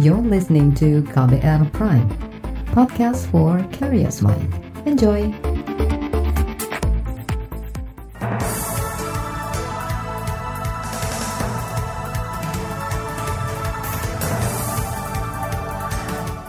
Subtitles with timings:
[0.00, 2.08] You're listening to KBR Prime,
[2.72, 4.48] podcast for curious mind.
[4.88, 5.28] Enjoy!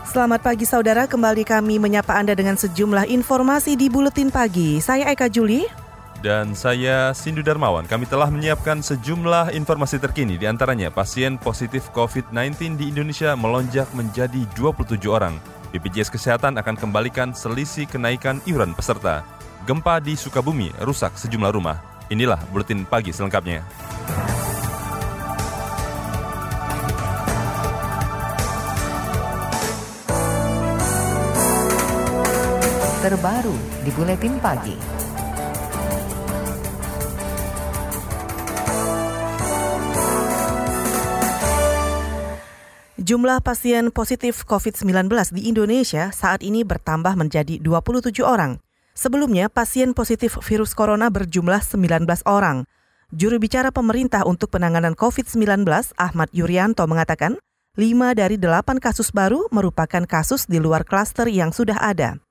[0.07, 4.79] Selamat pagi saudara, kembali kami menyapa Anda dengan sejumlah informasi di Buletin Pagi.
[4.79, 5.82] Saya Eka Juli.
[6.23, 7.83] Dan saya Sindu Darmawan.
[7.83, 14.47] Kami telah menyiapkan sejumlah informasi terkini, di antaranya pasien positif COVID-19 di Indonesia melonjak menjadi
[14.55, 15.35] 27 orang.
[15.75, 19.27] BPJS Kesehatan akan kembalikan selisih kenaikan iuran peserta.
[19.67, 21.83] Gempa di Sukabumi rusak sejumlah rumah.
[22.07, 23.59] Inilah Buletin Pagi selengkapnya.
[33.03, 33.51] terbaru
[33.83, 35.02] di Buletin Pagi.
[43.03, 48.63] Jumlah pasien positif COVID-19 di Indonesia saat ini bertambah menjadi 27 orang.
[48.95, 52.63] Sebelumnya, pasien positif virus corona berjumlah 19 orang.
[53.11, 55.67] Juru bicara pemerintah untuk penanganan COVID-19,
[55.99, 57.35] Ahmad Yuryanto, mengatakan,
[57.75, 62.23] 5 dari 8 kasus baru merupakan kasus di luar klaster yang sudah ada.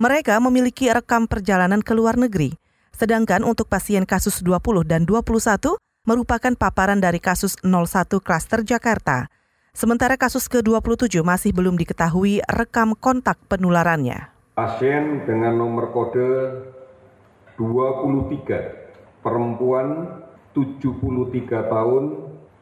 [0.00, 2.56] Mereka memiliki rekam perjalanan ke luar negeri,
[2.96, 5.76] sedangkan untuk pasien kasus 20 dan 21
[6.08, 9.28] merupakan paparan dari kasus 01 klaster Jakarta.
[9.80, 14.28] Sementara kasus ke-27 masih belum diketahui rekam kontak penularannya.
[14.52, 16.28] Pasien dengan nomor kode
[17.56, 20.20] 23, perempuan
[20.52, 22.04] 73 tahun,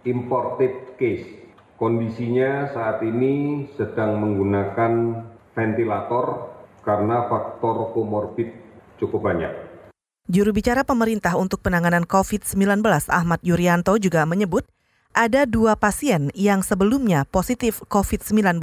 [0.06, 1.26] imported case.
[1.74, 5.18] Kondisinya saat ini sedang menggunakan
[5.58, 6.54] ventilator
[6.86, 8.54] karena faktor komorbid
[9.02, 9.50] cukup banyak.
[10.30, 12.78] Juru bicara pemerintah untuk penanganan COVID-19
[13.10, 14.70] Ahmad Yuryanto juga menyebut
[15.18, 18.62] ada dua pasien yang sebelumnya positif COVID-19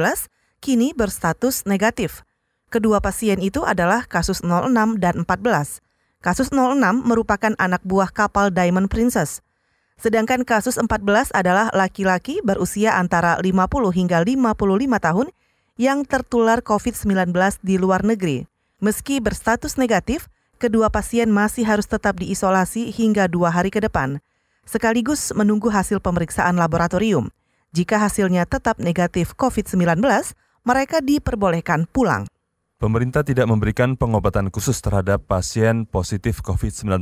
[0.63, 2.23] kini berstatus negatif.
[2.71, 4.71] Kedua pasien itu adalah kasus 06
[5.03, 5.83] dan 14.
[6.23, 9.43] Kasus 06 merupakan anak buah kapal Diamond Princess.
[9.99, 14.55] Sedangkan kasus 14 adalah laki-laki berusia antara 50 hingga 55
[15.11, 15.27] tahun
[15.75, 17.35] yang tertular COVID-19
[17.67, 18.47] di luar negeri.
[18.79, 24.23] Meski berstatus negatif, kedua pasien masih harus tetap diisolasi hingga dua hari ke depan,
[24.65, 27.31] sekaligus menunggu hasil pemeriksaan laboratorium.
[27.71, 30.01] Jika hasilnya tetap negatif COVID-19,
[30.65, 32.25] mereka diperbolehkan pulang.
[32.75, 36.99] Pemerintah tidak memberikan pengobatan khusus terhadap pasien positif COVID-19,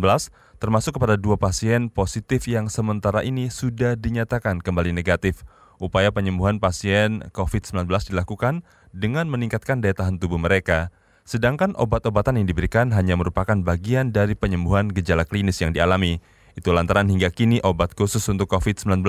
[0.62, 5.41] termasuk kepada dua pasien positif yang sementara ini sudah dinyatakan kembali negatif
[5.81, 8.62] upaya penyembuhan pasien COVID-19 dilakukan
[8.94, 10.94] dengan meningkatkan daya tahan tubuh mereka,
[11.25, 16.23] sedangkan obat-obatan yang diberikan hanya merupakan bagian dari penyembuhan gejala klinis yang dialami.
[16.53, 19.02] Itu lantaran hingga kini obat khusus untuk COVID-19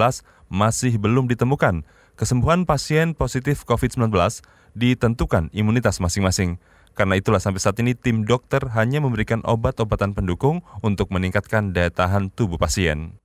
[0.48, 1.84] masih belum ditemukan.
[2.16, 4.08] Kesembuhan pasien positif COVID-19
[4.72, 6.56] ditentukan imunitas masing-masing.
[6.94, 12.30] Karena itulah sampai saat ini tim dokter hanya memberikan obat-obatan pendukung untuk meningkatkan daya tahan
[12.30, 13.18] tubuh pasien.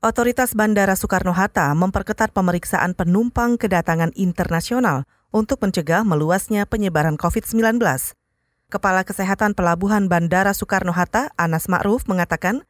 [0.00, 7.76] Otoritas Bandara Soekarno-Hatta memperketat pemeriksaan penumpang kedatangan internasional untuk mencegah meluasnya penyebaran COVID-19.
[8.70, 12.62] Kepala Kesehatan Pelabuhan Bandara Soekarno-Hatta, Anas Ma'ruf, mengatakan,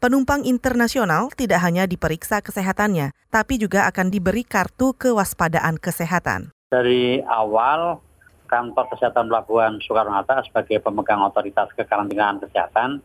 [0.00, 6.56] penumpang internasional tidak hanya diperiksa kesehatannya, tapi juga akan diberi kartu kewaspadaan kesehatan.
[6.72, 8.00] Dari awal,
[8.48, 13.04] kantor kesehatan Pelabuhan Soekarno-Hatta sebagai pemegang otoritas kekarantinaan kesehatan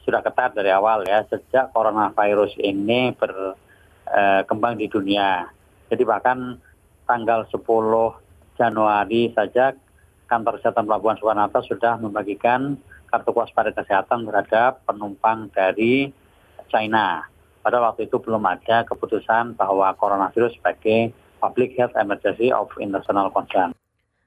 [0.00, 5.44] sudah ketat dari awal ya sejak coronavirus ini berkembang eh, di dunia.
[5.92, 6.56] Jadi bahkan
[7.04, 7.60] tanggal 10
[8.56, 9.76] Januari saja
[10.24, 12.80] kantor kesehatan Pelabuhan Sukarnata sudah membagikan
[13.12, 16.14] kartu waspada kesehatan terhadap penumpang dari
[16.70, 17.26] China.
[17.60, 23.76] Pada waktu itu belum ada keputusan bahwa coronavirus sebagai public health emergency of international concern.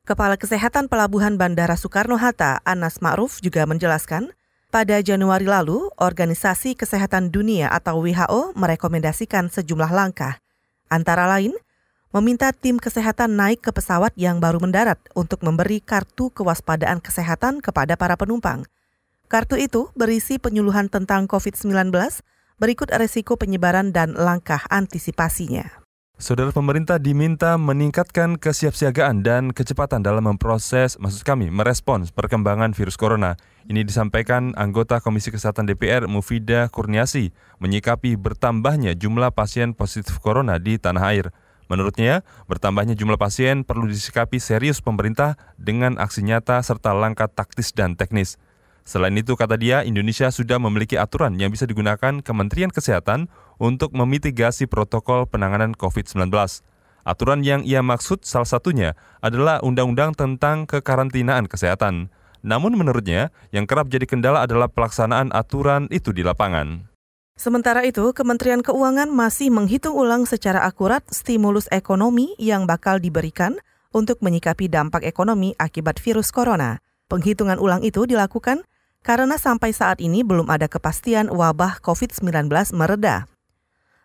[0.04, 4.36] Kepala Kesehatan Pelabuhan Bandara Soekarno-Hatta, Anas Ma'ruf juga menjelaskan,
[4.68, 10.44] pada Januari lalu, Organisasi Kesehatan Dunia atau WHO merekomendasikan sejumlah langkah.
[10.92, 11.56] Antara lain,
[12.10, 17.96] meminta tim kesehatan naik ke pesawat yang baru mendarat untuk memberi kartu kewaspadaan kesehatan kepada
[17.96, 18.68] para penumpang.
[19.32, 21.90] Kartu itu berisi penyuluhan tentang COVID-19,
[22.64, 25.84] berikut resiko penyebaran dan langkah antisipasinya.
[26.16, 33.36] Saudara pemerintah diminta meningkatkan kesiapsiagaan dan kecepatan dalam memproses, maksud kami, merespons perkembangan virus corona.
[33.68, 40.80] Ini disampaikan anggota Komisi Kesehatan DPR Mufida Kurniasi menyikapi bertambahnya jumlah pasien positif corona di
[40.80, 41.36] tanah air.
[41.68, 48.00] Menurutnya, bertambahnya jumlah pasien perlu disikapi serius pemerintah dengan aksi nyata serta langkah taktis dan
[48.00, 48.40] teknis.
[48.84, 54.68] Selain itu, kata dia, Indonesia sudah memiliki aturan yang bisa digunakan Kementerian Kesehatan untuk memitigasi
[54.68, 56.28] protokol penanganan COVID-19.
[57.04, 62.12] Aturan yang ia maksud salah satunya adalah undang-undang tentang kekarantinaan kesehatan.
[62.44, 66.92] Namun menurutnya, yang kerap jadi kendala adalah pelaksanaan aturan itu di lapangan.
[67.40, 73.58] Sementara itu, Kementerian Keuangan masih menghitung ulang secara akurat stimulus ekonomi yang bakal diberikan
[73.96, 76.84] untuk menyikapi dampak ekonomi akibat virus corona.
[77.08, 78.64] Penghitungan ulang itu dilakukan
[79.04, 83.28] karena sampai saat ini belum ada kepastian wabah COVID-19 mereda.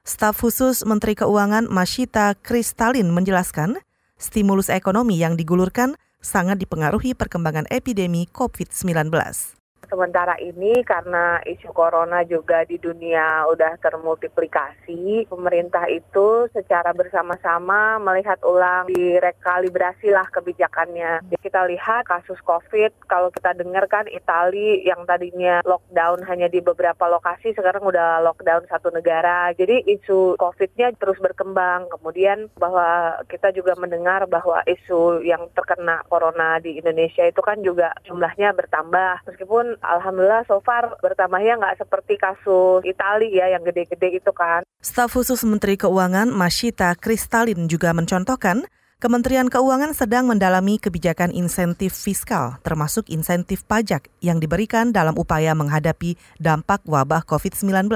[0.02, 3.78] Staf khusus Menteri Keuangan Masyita Kristalin menjelaskan,
[4.18, 9.57] stimulus ekonomi yang digulurkan sangat dipengaruhi perkembangan epidemi COVID-19.
[9.88, 18.36] Sementara ini karena isu corona juga di dunia udah termultiplikasi, pemerintah itu secara bersama-sama melihat
[18.44, 21.24] ulang direkalibrasi lah kebijakannya.
[21.32, 26.60] Jadi kita lihat kasus COVID, kalau kita dengar kan Itali yang tadinya lockdown hanya di
[26.60, 29.56] beberapa lokasi, sekarang udah lockdown satu negara.
[29.56, 31.88] Jadi isu COVID-nya terus berkembang.
[31.88, 37.96] Kemudian bahwa kita juga mendengar bahwa isu yang terkena corona di Indonesia itu kan juga
[38.04, 39.24] jumlahnya bertambah.
[39.24, 44.62] Meskipun alhamdulillah so far bertambahnya nggak seperti kasus Itali ya yang gede-gede itu kan.
[44.78, 48.66] Staf khusus Menteri Keuangan Masyita Kristalin juga mencontohkan
[48.98, 56.18] Kementerian Keuangan sedang mendalami kebijakan insentif fiskal, termasuk insentif pajak yang diberikan dalam upaya menghadapi
[56.42, 57.86] dampak wabah COVID-19.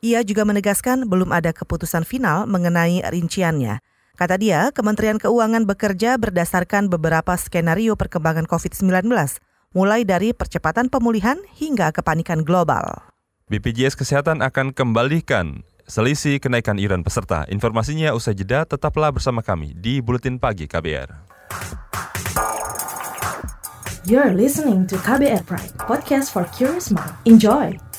[0.00, 3.84] Ia juga menegaskan belum ada keputusan final mengenai rinciannya.
[4.16, 9.12] Kata dia, Kementerian Keuangan bekerja berdasarkan beberapa skenario perkembangan COVID-19,
[9.70, 13.06] mulai dari percepatan pemulihan hingga kepanikan global.
[13.50, 17.42] BPJS Kesehatan akan kembalikan selisih kenaikan iuran peserta.
[17.50, 21.10] Informasinya usai jeda, tetaplah bersama kami di Buletin Pagi KBR.
[24.06, 27.14] You're listening to KBR Pride, podcast for curious mind.
[27.26, 27.89] Enjoy!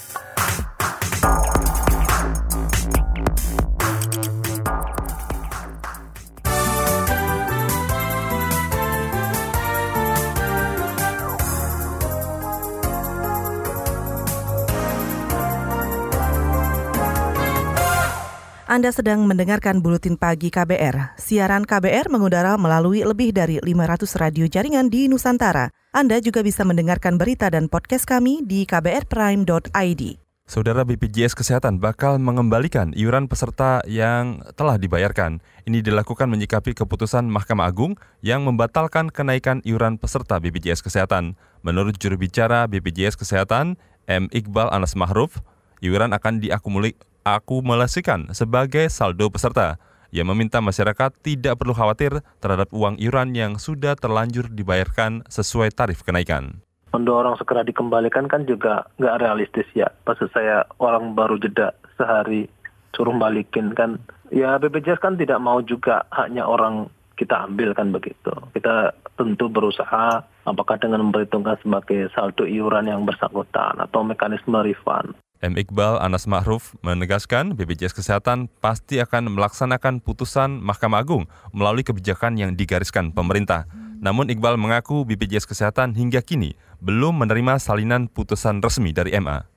[18.72, 21.20] Anda sedang mendengarkan Buletin Pagi KBR.
[21.20, 25.76] Siaran KBR mengudara melalui lebih dari 500 radio jaringan di Nusantara.
[25.92, 30.02] Anda juga bisa mendengarkan berita dan podcast kami di kbrprime.id.
[30.48, 35.44] Saudara BPJS Kesehatan bakal mengembalikan iuran peserta yang telah dibayarkan.
[35.68, 41.36] Ini dilakukan menyikapi keputusan Mahkamah Agung yang membatalkan kenaikan iuran peserta BPJS Kesehatan.
[41.60, 43.76] Menurut juru bicara BPJS Kesehatan,
[44.08, 44.32] M.
[44.32, 45.44] Iqbal Anas Mahruf,
[45.84, 49.82] iuran akan diakumuli akumulasikan sebagai saldo peserta.
[50.12, 56.04] Ia meminta masyarakat tidak perlu khawatir terhadap uang iuran yang sudah terlanjur dibayarkan sesuai tarif
[56.04, 56.60] kenaikan.
[56.92, 59.88] Mendorong segera dikembalikan kan juga nggak realistis ya.
[60.04, 62.52] Maksud saya orang baru jeda sehari
[62.92, 63.96] suruh balikin kan.
[64.28, 68.36] Ya BPJS kan tidak mau juga hanya orang kita ambil kan begitu.
[68.52, 75.16] Kita tentu berusaha apakah dengan memperhitungkan sebagai saldo iuran yang bersangkutan atau mekanisme refund.
[75.42, 75.58] M.
[75.58, 82.54] Iqbal Anas Ma'ruf menegaskan BPJS Kesehatan pasti akan melaksanakan putusan Mahkamah Agung melalui kebijakan yang
[82.54, 83.66] digariskan pemerintah.
[83.98, 89.50] Namun Iqbal mengaku BPJS Kesehatan hingga kini belum menerima salinan putusan resmi dari MA.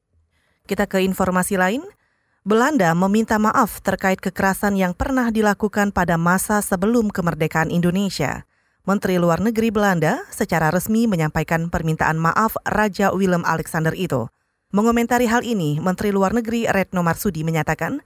[0.64, 1.84] Kita ke informasi lain.
[2.44, 8.48] Belanda meminta maaf terkait kekerasan yang pernah dilakukan pada masa sebelum kemerdekaan Indonesia.
[8.84, 14.29] Menteri Luar Negeri Belanda secara resmi menyampaikan permintaan maaf Raja Willem Alexander itu.
[14.74, 18.02] Mengomentari hal ini, Menteri Luar Negeri Retno Marsudi menyatakan,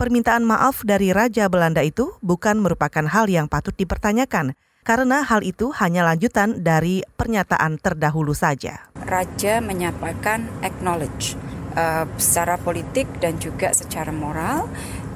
[0.00, 4.56] permintaan maaf dari Raja Belanda itu bukan merupakan hal yang patut dipertanyakan,
[4.88, 8.88] karena hal itu hanya lanjutan dari pernyataan terdahulu saja.
[9.04, 11.36] Raja menyampaikan acknowledge
[11.76, 14.64] uh, secara politik dan juga secara moral,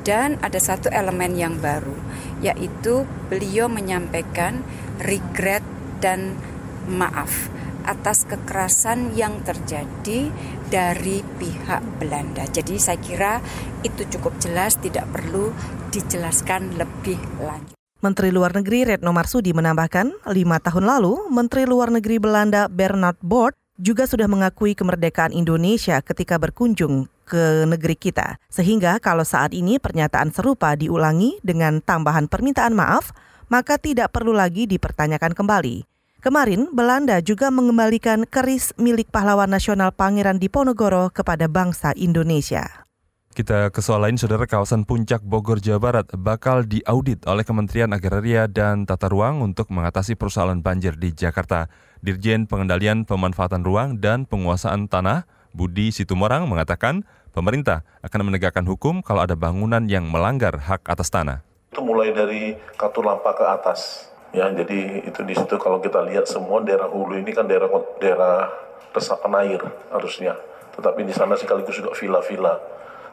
[0.05, 1.97] dan ada satu elemen yang baru,
[2.45, 4.61] yaitu beliau menyampaikan
[5.01, 5.65] regret
[6.05, 6.37] dan
[6.85, 7.49] maaf
[7.85, 10.31] atas kekerasan yang terjadi
[10.71, 12.49] dari pihak Belanda.
[12.49, 13.43] Jadi saya kira
[13.83, 15.53] itu cukup jelas, tidak perlu
[15.93, 17.77] dijelaskan lebih lanjut.
[18.03, 23.55] Menteri Luar Negeri Retno Marsudi menambahkan, lima tahun lalu Menteri Luar Negeri Belanda Bernard Bort
[23.79, 28.43] juga sudah mengakui kemerdekaan Indonesia ketika berkunjung ke negeri kita.
[28.51, 33.15] Sehingga kalau saat ini pernyataan serupa diulangi dengan tambahan permintaan maaf,
[33.49, 35.92] maka tidak perlu lagi dipertanyakan kembali.
[36.23, 42.87] Kemarin, Belanda juga mengembalikan keris milik pahlawan nasional Pangeran Diponegoro kepada bangsa Indonesia.
[43.35, 48.47] Kita ke soal lain, saudara kawasan Puncak Bogor, Jawa Barat bakal diaudit oleh Kementerian Agraria
[48.47, 51.67] dan Tata Ruang untuk mengatasi persoalan banjir di Jakarta.
[52.07, 57.03] Dirjen Pengendalian Pemanfaatan Ruang dan Penguasaan Tanah, Budi Situmorang mengatakan
[57.35, 61.43] pemerintah akan menegakkan hukum kalau ada bangunan yang melanggar hak atas tanah.
[61.75, 64.12] Itu mulai dari Katulampa ke atas.
[64.33, 67.69] Ya, jadi itu di situ kalau kita lihat semua daerah hulu ini kan daerah
[68.01, 68.49] daerah
[68.97, 69.61] resapan air
[69.93, 70.33] harusnya.
[70.73, 72.57] Tetapi di sana sekaligus juga villa-villa.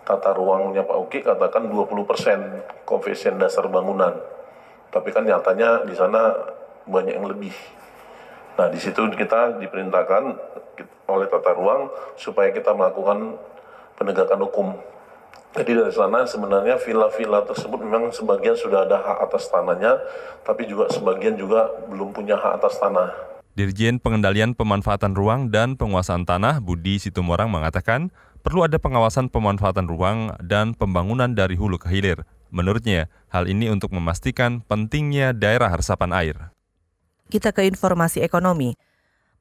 [0.07, 4.15] Tata ruangnya Pak Uki katakan 20% koefisien dasar bangunan.
[4.89, 6.33] Tapi kan nyatanya di sana
[6.87, 7.53] banyak yang lebih.
[8.55, 10.23] Nah, di situ kita diperintahkan
[11.11, 13.35] oleh tata ruang supaya kita melakukan
[13.99, 14.67] penegakan hukum.
[15.49, 19.97] Jadi dari sana sebenarnya villa-villa tersebut memang sebagian sudah ada hak atas tanahnya,
[20.45, 23.09] tapi juga sebagian juga belum punya hak atas tanah.
[23.57, 28.13] Dirjen Pengendalian Pemanfaatan Ruang dan Penguasaan Tanah Budi Situmorang mengatakan
[28.45, 32.23] perlu ada pengawasan pemanfaatan ruang dan pembangunan dari hulu ke hilir.
[32.53, 36.37] Menurutnya, hal ini untuk memastikan pentingnya daerah resapan air.
[37.27, 38.77] Kita ke informasi ekonomi.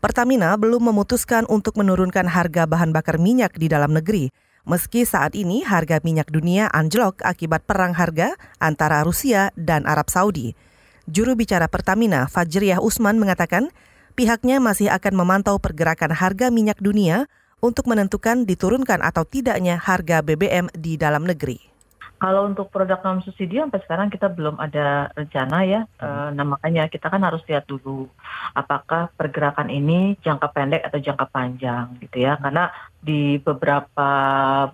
[0.00, 4.32] Pertamina belum memutuskan untuk menurunkan harga bahan bakar minyak di dalam negeri.
[4.68, 10.52] Meski saat ini harga minyak dunia anjlok akibat perang harga antara Rusia dan Arab Saudi.
[11.08, 13.72] Juru bicara Pertamina, Fajriah Usman mengatakan
[14.12, 17.32] pihaknya masih akan memantau pergerakan harga minyak dunia
[17.64, 21.77] untuk menentukan diturunkan atau tidaknya harga BBM di dalam negeri.
[22.18, 25.80] Kalau untuk produk non subsidi sampai sekarang kita belum ada rencana ya.
[26.02, 26.34] Hmm.
[26.34, 28.10] E, nah makanya kita kan harus lihat dulu
[28.58, 32.34] apakah pergerakan ini jangka pendek atau jangka panjang gitu ya.
[32.42, 34.10] Karena di beberapa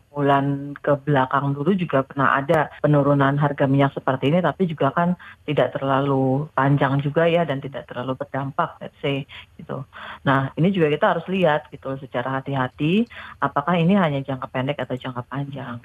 [0.09, 5.13] bulan ke belakang dulu juga pernah ada penurunan harga minyak seperti ini tapi juga kan
[5.45, 9.29] tidak terlalu panjang juga ya dan tidak terlalu berdampak let's say
[9.61, 9.85] gitu.
[10.25, 13.05] Nah, ini juga kita harus lihat gitu secara hati-hati
[13.45, 15.85] apakah ini hanya jangka pendek atau jangka panjang.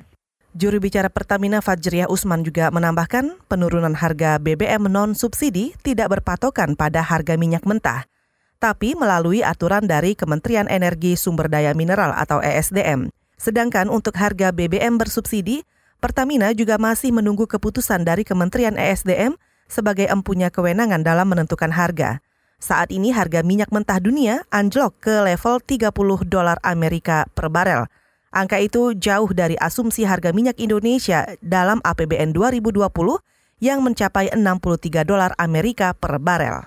[0.58, 7.38] Juru bicara Pertamina Fajriah Usman juga menambahkan penurunan harga BBM non-subsidi tidak berpatokan pada harga
[7.38, 8.10] minyak mentah,
[8.58, 13.14] tapi melalui aturan dari Kementerian Energi Sumber Daya Mineral atau ESDM.
[13.38, 15.62] Sedangkan untuk harga BBM bersubsidi,
[16.02, 19.38] Pertamina juga masih menunggu keputusan dari Kementerian ESDM
[19.70, 22.26] sebagai empunya kewenangan dalam menentukan harga.
[22.58, 25.94] Saat ini harga minyak mentah dunia anjlok ke level 30
[26.26, 27.86] dolar Amerika per barel–
[28.30, 32.78] Angka itu jauh dari asumsi harga minyak Indonesia dalam APBN 2020
[33.58, 36.62] yang mencapai 63 dolar Amerika per barel.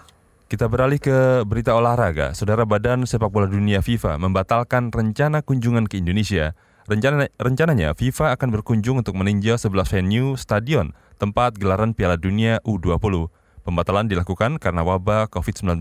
[0.50, 2.34] Kita beralih ke berita olahraga.
[2.34, 6.58] Saudara Badan Sepak Bola Dunia FIFA membatalkan rencana kunjungan ke Indonesia.
[6.90, 10.90] Rencana, rencananya FIFA akan berkunjung untuk meninjau 11 venue stadion
[11.22, 13.30] tempat gelaran Piala Dunia U20.
[13.62, 15.78] Pembatalan dilakukan karena wabah COVID-19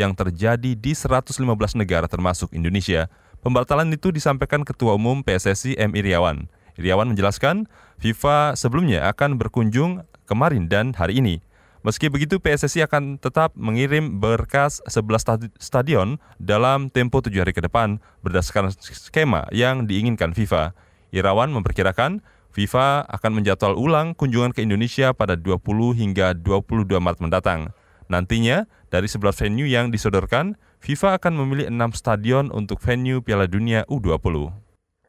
[0.00, 1.36] yang terjadi di 115
[1.76, 3.12] negara termasuk Indonesia.
[3.40, 5.96] Pembatalan itu disampaikan Ketua Umum PSSI M.
[5.96, 6.44] Iriawan.
[6.76, 11.40] Iriawan menjelaskan, FIFA sebelumnya akan berkunjung kemarin dan hari ini.
[11.80, 18.04] Meski begitu, PSSI akan tetap mengirim berkas 11 stadion dalam tempo tujuh hari ke depan
[18.20, 20.76] berdasarkan skema yang diinginkan FIFA.
[21.08, 22.20] Irawan memperkirakan
[22.52, 25.64] FIFA akan menjadwal ulang kunjungan ke Indonesia pada 20
[25.96, 27.72] hingga 22 Maret mendatang.
[28.12, 33.84] Nantinya, dari 11 venue yang disodorkan, FIFA akan memilih enam stadion untuk venue Piala Dunia
[33.84, 34.48] U20.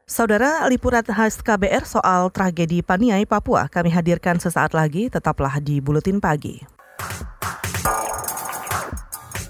[0.04, 6.20] Saudara, liputan khas KBR soal tragedi Paniai, Papua kami hadirkan sesaat lagi, tetaplah di Buletin
[6.20, 6.60] Pagi.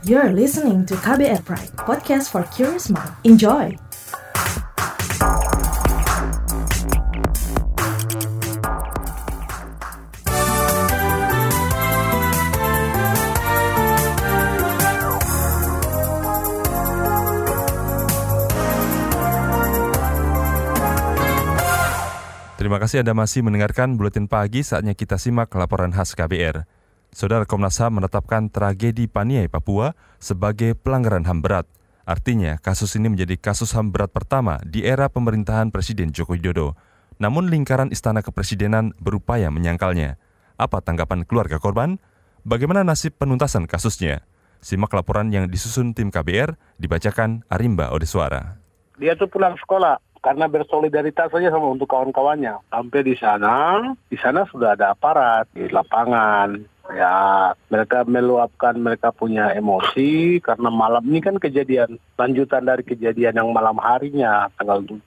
[0.07, 3.11] You're listening to KBR Pride, podcast for curious mind.
[3.27, 3.75] Enjoy!
[22.73, 26.65] Terima kasih Anda masih mendengarkan Buletin Pagi saatnya kita simak laporan khas KBR.
[27.13, 31.69] Saudara Komnas HAM menetapkan tragedi Paniai, Papua sebagai pelanggaran HAM berat.
[32.09, 36.73] Artinya, kasus ini menjadi kasus HAM berat pertama di era pemerintahan Presiden Joko Widodo.
[37.21, 40.17] Namun lingkaran Istana Kepresidenan berupaya menyangkalnya.
[40.57, 42.01] Apa tanggapan keluarga korban?
[42.41, 44.25] Bagaimana nasib penuntasan kasusnya?
[44.65, 48.57] Simak laporan yang disusun tim KBR, dibacakan Arimba Odeswara.
[48.97, 52.63] Dia tuh pulang sekolah, karena bersolidaritas saja sama untuk kawan-kawannya.
[52.71, 56.63] Sampai di sana, di sana sudah ada aparat di lapangan.
[56.95, 63.49] Ya, mereka meluapkan mereka punya emosi karena malam ini kan kejadian lanjutan dari kejadian yang
[63.55, 64.99] malam harinya tanggal 7.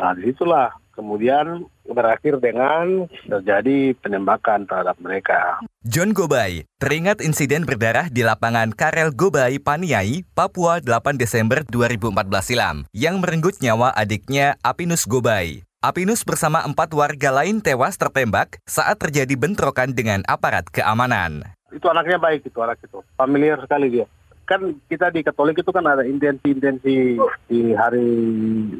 [0.00, 5.62] Nah, di situlah kemudian berakhir dengan terjadi penembakan terhadap mereka.
[5.86, 12.76] John Gobay teringat insiden berdarah di lapangan Karel Gobay, Paniai, Papua 8 Desember 2014 silam
[12.90, 15.62] yang merenggut nyawa adiknya Apinus Gobay.
[15.78, 21.54] Apinus bersama empat warga lain tewas tertembak saat terjadi bentrokan dengan aparat keamanan.
[21.70, 24.10] Itu anaknya baik itu anak itu, familiar sekali dia.
[24.48, 27.20] Kan kita di Katolik itu kan ada intensi-intensi
[27.52, 28.08] di hari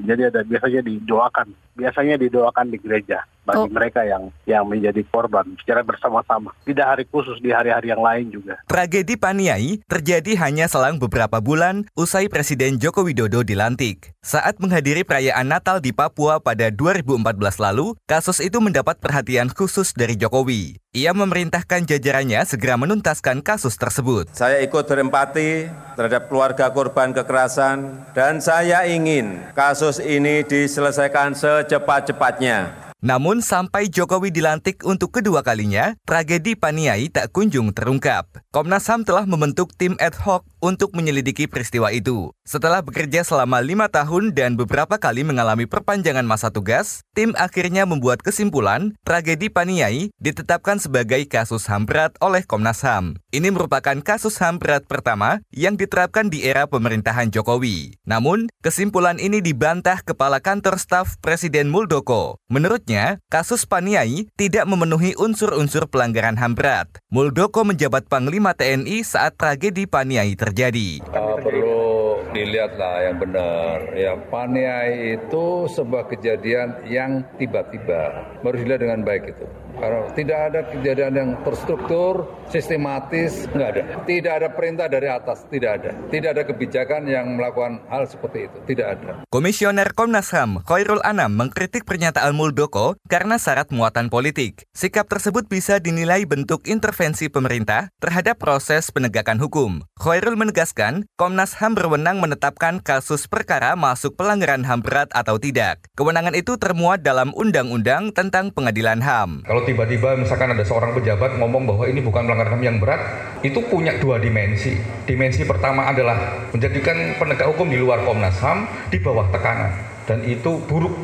[0.08, 3.66] jadi ada biasanya didoakan biasanya didoakan di gereja bagi Oh.
[3.66, 8.60] mereka yang yang menjadi korban secara bersama-sama tidak hari khusus di hari-hari yang lain juga
[8.68, 14.12] Tragedi Paniai terjadi hanya selang beberapa bulan usai Presiden Joko Widodo dilantik.
[14.28, 17.25] Saat menghadiri perayaan Natal di Papua pada 2014
[17.64, 20.76] lalu, kasus itu mendapat perhatian khusus dari Jokowi.
[20.92, 24.28] Ia memerintahkan jajarannya segera menuntaskan kasus tersebut.
[24.37, 32.88] Saya ikut berempati terhadap keluarga korban kekerasan dan saya ingin kasus ini diselesaikan secepat-cepatnya.
[32.99, 38.26] Namun sampai Jokowi dilantik untuk kedua kalinya, tragedi Paniai tak kunjung terungkap.
[38.50, 42.35] Komnas HAM telah membentuk tim ad hoc untuk menyelidiki peristiwa itu.
[42.43, 48.19] Setelah bekerja selama lima tahun dan beberapa kali mengalami perpanjangan masa tugas, tim akhirnya membuat
[48.19, 53.14] kesimpulan tragedi Paniai ditetapkan sebagai kasus HAM berat oleh Komnas HAM.
[53.31, 57.95] Ini merupakan kasus HAM berat pertama yang diterapkan di era pemerintahan Jokowi.
[58.02, 62.43] Namun, kesimpulan ini dibantah Kepala Kantor Staf Presiden Muldoko.
[62.88, 66.88] Menurutnya, kasus Paniai tidak memenuhi unsur-unsur pelanggaran HAM berat.
[67.12, 71.04] Muldoko menjabat Panglima TNI saat tragedi Paniai terjadi.
[71.12, 73.92] Uh, perlu dilihat lah yang benar.
[73.92, 78.25] Ya, paniai itu sebuah kejadian yang tiba-tiba.
[78.40, 79.45] Baru dilihat dengan baik itu.
[79.78, 83.82] Karena tidak ada kejadian yang terstruktur, sistematis, nggak ada.
[84.04, 85.90] Tidak ada perintah dari atas, tidak ada.
[86.11, 89.11] Tidak ada kebijakan yang melakukan hal seperti itu, tidak ada.
[89.30, 94.66] Komisioner Komnas HAM, Khairul Anam, mengkritik pernyataan Muldoko karena syarat muatan politik.
[94.75, 99.87] Sikap tersebut bisa dinilai bentuk intervensi pemerintah terhadap proses penegakan hukum.
[100.00, 105.87] Khairul menegaskan, Komnas HAM berwenang menetapkan kasus perkara masuk pelanggaran HAM berat atau tidak.
[105.94, 109.44] Kewenangan itu termuat dalam Undang-Undang tentang Pengadilan HAM.
[109.44, 113.00] Kalau tiba-tiba misalkan ada seorang pejabat ngomong bahwa ini bukan pelanggaran HAM yang berat,
[113.44, 114.80] itu punya dua dimensi.
[115.04, 119.76] Dimensi pertama adalah menjadikan penegak hukum di luar Komnas HAM di bawah tekanan.
[120.08, 120.96] Dan itu buruk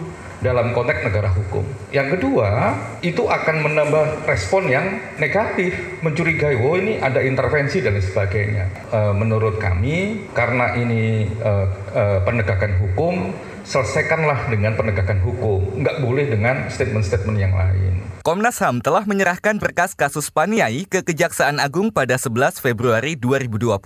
[0.44, 1.64] dalam konteks negara hukum.
[1.88, 5.72] Yang kedua, itu akan menambah respon yang negatif,
[6.04, 8.92] mencurigai, oh ini ada intervensi dan sebagainya.
[8.92, 11.52] E, menurut kami, karena ini e,
[11.96, 13.32] e, penegakan hukum,
[13.64, 18.04] selesaikanlah dengan penegakan hukum, nggak boleh dengan statement-statement yang lain.
[18.24, 23.76] Komnas HAM telah menyerahkan berkas kasus Paniai ke Kejaksaan Agung pada 11 Februari 2020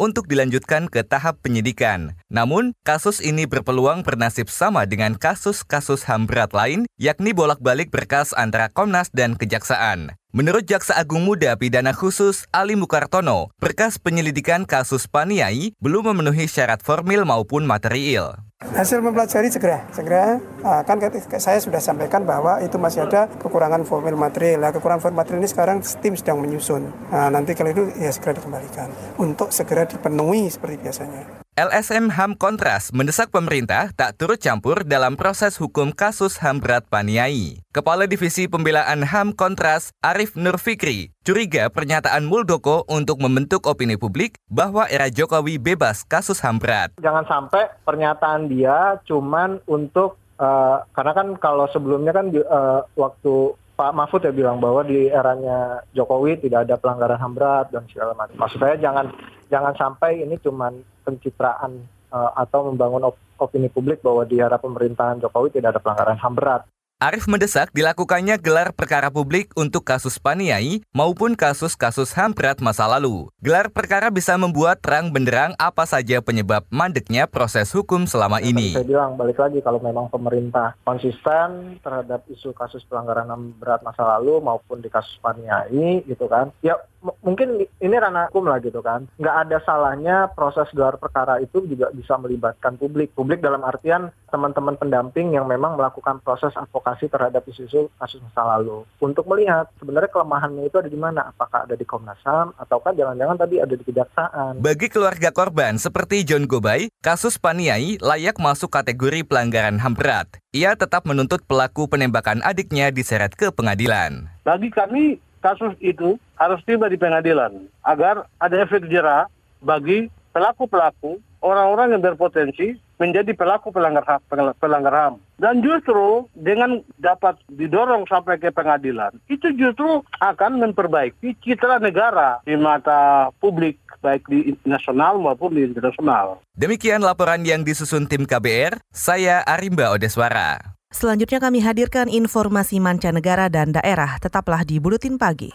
[0.00, 2.16] untuk dilanjutkan ke tahap penyidikan.
[2.32, 8.72] Namun, kasus ini berpeluang bernasib sama dengan kasus-kasus HAM berat lain, yakni bolak-balik berkas antara
[8.72, 10.16] Komnas dan Kejaksaan.
[10.32, 16.80] Menurut Jaksa Agung Muda Pidana Khusus Ali Mukartono, berkas penyelidikan kasus Paniai belum memenuhi syarat
[16.80, 18.40] formil maupun material.
[18.72, 20.96] Hasil mempelajari segera, segera uh, kan
[21.42, 24.62] saya sudah sampaikan bahwa itu masih ada kekurangan formil material.
[24.62, 26.86] Nah, kekurangan formil material ini sekarang tim sedang menyusun.
[27.10, 31.41] Nah, nanti kalau itu ya segera dikembalikan untuk segera dipenuhi seperti biasanya.
[31.52, 37.60] LSM HAM Kontras mendesak pemerintah tak turut campur dalam proses hukum kasus HAM berat Paniai.
[37.76, 44.40] Kepala Divisi Pembelaan HAM Kontras, Arif Nur Fikri, curiga pernyataan Muldoko untuk membentuk opini publik
[44.48, 46.96] bahwa era Jokowi bebas kasus HAM berat.
[47.04, 53.98] Jangan sampai pernyataan dia cuman untuk uh, karena kan kalau sebelumnya kan uh, waktu Pak
[53.98, 58.38] Mahfud ya bilang bahwa di eranya Jokowi tidak ada pelanggaran HAM berat dan segala macam.
[58.38, 59.10] Maksud saya jangan
[59.50, 61.82] jangan sampai ini cuman pencitraan
[62.14, 66.34] uh, atau membangun op opini publik bahwa di era pemerintahan Jokowi tidak ada pelanggaran HAM
[66.38, 66.62] berat.
[67.02, 73.26] Arif mendesak dilakukannya gelar perkara publik untuk kasus Paniai maupun kasus-kasus HAM berat masa lalu.
[73.42, 78.70] Gelar perkara bisa membuat terang benderang apa saja penyebab mandeknya proses hukum selama Ya, ini.
[78.70, 84.06] Saya bilang balik lagi kalau memang pemerintah konsisten terhadap isu kasus pelanggaran HAM berat masa
[84.06, 86.54] lalu maupun di kasus Paniai gitu kan.
[86.62, 86.78] Ya
[87.22, 89.10] mungkin ini ranah hukum lah gitu kan.
[89.18, 93.12] Nggak ada salahnya proses gelar perkara itu juga bisa melibatkan publik.
[93.12, 98.86] Publik dalam artian teman-teman pendamping yang memang melakukan proses advokasi terhadap isu-isu kasus masa lalu.
[99.02, 101.34] Untuk melihat sebenarnya kelemahannya itu ada di mana.
[101.34, 104.62] Apakah ada di Komnas HAM ataukah jangan-jangan tadi ada di Kejaksaan.
[104.62, 110.28] Bagi keluarga korban seperti John Gobay, kasus Paniai layak masuk kategori pelanggaran HAM berat.
[110.52, 114.28] Ia tetap menuntut pelaku penembakan adiknya diseret ke pengadilan.
[114.44, 119.26] Bagi kami kasus itu harus tiba di pengadilan agar ada efek jerah
[119.58, 124.22] bagi pelaku-pelaku orang-orang yang berpotensi menjadi pelaku pelanggar HAM,
[124.62, 125.14] pelanggar HAM.
[125.42, 132.54] Dan justru dengan dapat didorong sampai ke pengadilan, itu justru akan memperbaiki citra negara di
[132.54, 136.42] mata publik baik di nasional maupun di internasional.
[136.58, 140.74] Demikian laporan yang disusun tim KBR, saya Arimba Odeswara.
[140.92, 144.20] Selanjutnya kami hadirkan informasi mancanegara dan daerah.
[144.20, 145.50] Tetaplah di Buletin Pagi.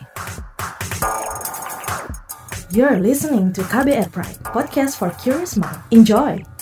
[2.67, 5.79] You're listening to KBR Pride, podcast for curious mind.
[5.95, 6.56] Enjoy!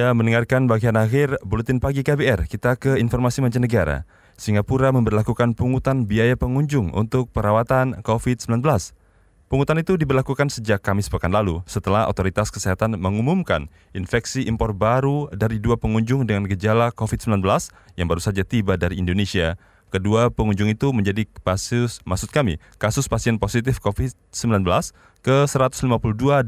[0.00, 2.48] Anda mendengarkan bagian akhir Buletin Pagi KBR.
[2.48, 4.08] Kita ke informasi mancanegara.
[4.32, 8.64] Singapura memperlakukan pungutan biaya pengunjung untuk perawatan COVID-19.
[9.52, 15.60] Pungutan itu diberlakukan sejak Kamis pekan lalu setelah otoritas kesehatan mengumumkan infeksi impor baru dari
[15.60, 17.44] dua pengunjung dengan gejala COVID-19
[18.00, 19.60] yang baru saja tiba dari Indonesia.
[19.92, 24.64] Kedua pengunjung itu menjadi kasus, maksud kami, kasus pasien positif COVID-19
[25.20, 25.92] ke 152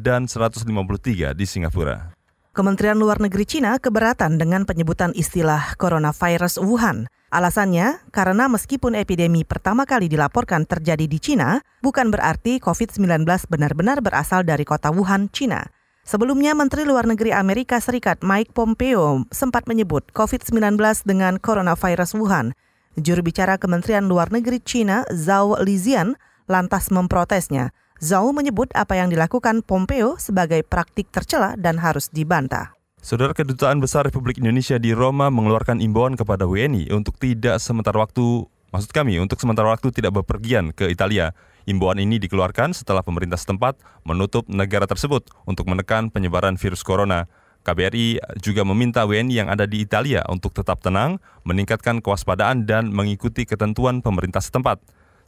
[0.00, 2.21] dan 153 di Singapura.
[2.52, 7.08] Kementerian Luar Negeri Cina keberatan dengan penyebutan istilah coronavirus Wuhan.
[7.32, 14.44] Alasannya, karena meskipun epidemi pertama kali dilaporkan terjadi di Cina, bukan berarti COVID-19 benar-benar berasal
[14.44, 15.64] dari kota Wuhan, Cina.
[16.04, 20.76] Sebelumnya, Menteri Luar Negeri Amerika Serikat Mike Pompeo sempat menyebut COVID-19
[21.08, 22.52] dengan coronavirus Wuhan.
[23.00, 26.20] Juru bicara Kementerian Luar Negeri Cina, Zhao Lijian,
[26.52, 27.72] lantas memprotesnya.
[28.02, 32.74] Zhao menyebut apa yang dilakukan Pompeo sebagai praktik tercela dan harus dibantah.
[32.98, 38.42] Saudara Kedutaan Besar Republik Indonesia di Roma mengeluarkan imbauan kepada WNI untuk tidak sementara waktu,
[38.74, 41.30] maksud kami, untuk sementara waktu tidak bepergian ke Italia.
[41.62, 47.30] Imbauan ini dikeluarkan setelah pemerintah setempat menutup negara tersebut untuk menekan penyebaran virus corona.
[47.62, 53.46] KBRI juga meminta WNI yang ada di Italia untuk tetap tenang, meningkatkan kewaspadaan dan mengikuti
[53.46, 54.82] ketentuan pemerintah setempat.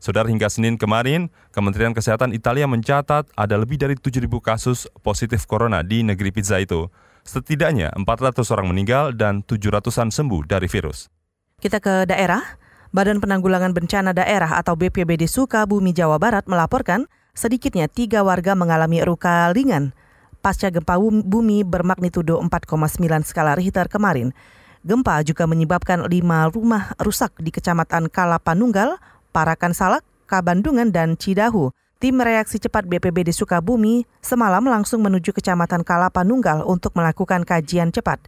[0.04, 5.80] Saudara hingga Senin kemarin, Kementerian Kesehatan Italia mencatat ada lebih dari 7.000 kasus positif corona
[5.80, 6.92] di negeri pizza itu.
[7.24, 11.08] Setidaknya 400 orang meninggal dan 700-an sembuh dari virus.
[11.56, 12.60] Kita ke daerah.
[12.92, 19.50] Badan Penanggulangan Bencana Daerah atau BPBD Sukabumi Jawa Barat melaporkan sedikitnya tiga warga mengalami luka
[19.56, 19.96] ringan
[20.44, 24.36] pasca gempa bumi bermagnitudo 4,9 skala Richter kemarin.
[24.84, 29.00] Gempa juga menyebabkan lima rumah rusak di Kecamatan Kalapanunggal,
[29.34, 31.74] Parakan Salak, Kabandungan, dan Cidahu.
[31.98, 38.22] Tim reaksi cepat BPBD Sukabumi semalam langsung menuju Kecamatan Kalapanunggal untuk melakukan kajian cepat.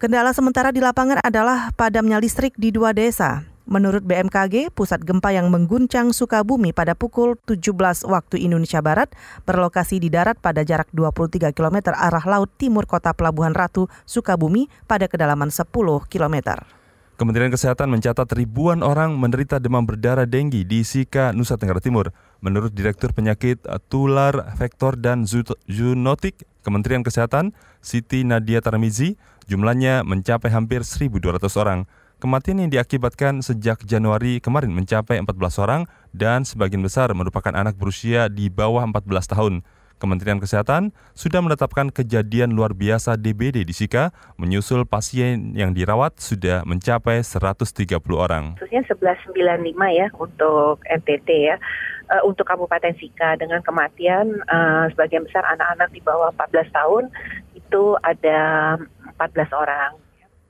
[0.00, 3.44] Kendala sementara di lapangan adalah padamnya listrik di dua desa.
[3.66, 9.10] Menurut BMKG, pusat gempa yang mengguncang Sukabumi pada pukul 17 waktu Indonesia Barat
[9.42, 15.10] berlokasi di darat pada jarak 23 km arah laut timur kota Pelabuhan Ratu, Sukabumi pada
[15.10, 15.66] kedalaman 10
[16.08, 16.62] km.
[17.16, 22.12] Kementerian Kesehatan mencatat ribuan orang menderita demam berdarah denggi di Sika, Nusa Tenggara Timur.
[22.44, 29.16] Menurut Direktur Penyakit Tular, Vektor, dan Zoonotik Kementerian Kesehatan, Siti Nadia Tarmizi,
[29.48, 31.88] jumlahnya mencapai hampir 1.200 orang.
[32.20, 38.28] Kematian yang diakibatkan sejak Januari kemarin mencapai 14 orang dan sebagian besar merupakan anak berusia
[38.28, 39.64] di bawah 14 tahun.
[39.96, 46.68] Kementerian Kesehatan sudah menetapkan kejadian luar biasa DBD di Sika, menyusul pasien yang dirawat sudah
[46.68, 48.60] mencapai 130 orang.
[48.60, 51.56] Khususnya 1195 ya untuk NTT ya.
[52.06, 57.04] Uh, untuk Kabupaten Sika dengan kematian uh, sebagian besar anak-anak di bawah 14 tahun
[57.58, 58.38] itu ada
[59.18, 60.05] 14 orang.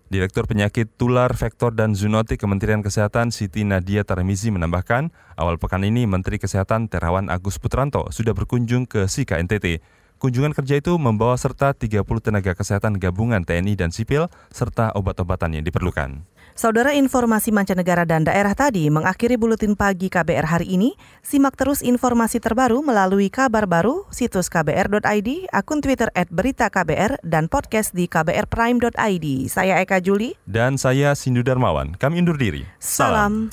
[0.07, 6.07] Direktur Penyakit Tular, Vektor, dan Zoonotik Kementerian Kesehatan Siti Nadia Tarmizi menambahkan, awal pekan ini
[6.07, 9.83] Menteri Kesehatan Terawan Agus Putranto sudah berkunjung ke Sika NTT.
[10.23, 15.67] Kunjungan kerja itu membawa serta 30 tenaga kesehatan gabungan TNI dan sipil serta obat-obatan yang
[15.67, 16.23] diperlukan.
[16.57, 20.97] Saudara informasi mancanegara dan daerah tadi mengakhiri buletin pagi KBR hari ini.
[21.21, 27.53] Simak terus informasi terbaru melalui kabar baru, situs kbr.id, akun Twitter at berita KBR, dan
[27.53, 29.27] podcast di kbrprime.id.
[29.53, 30.33] Saya Eka Juli.
[30.49, 31.93] Dan saya Sindu Darmawan.
[32.01, 32.65] Kami undur diri.
[32.81, 33.53] Salam.